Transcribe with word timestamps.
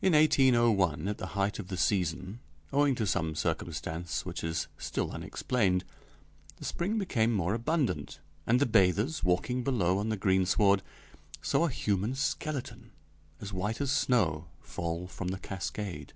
In 0.00 0.14
1801, 0.14 1.08
at 1.08 1.18
the 1.18 1.26
height 1.36 1.58
of 1.58 1.68
the 1.68 1.76
season, 1.76 2.40
owing 2.72 2.94
to 2.94 3.06
some 3.06 3.34
circumstance 3.34 4.24
which 4.24 4.42
is 4.42 4.66
still 4.78 5.10
unexplained, 5.12 5.84
the 6.56 6.64
spring 6.64 6.96
became 6.96 7.34
more 7.34 7.52
abundant, 7.52 8.18
and 8.46 8.60
the 8.60 8.64
bathers, 8.64 9.22
walking 9.22 9.62
below 9.62 9.98
on 9.98 10.08
the 10.08 10.16
greensward, 10.16 10.82
saw 11.42 11.66
a 11.66 11.70
human 11.70 12.14
skeleton 12.14 12.92
as 13.42 13.52
white 13.52 13.82
as 13.82 13.92
snow 13.92 14.46
fall 14.62 15.06
from 15.06 15.28
the 15.28 15.38
cascade. 15.38 16.14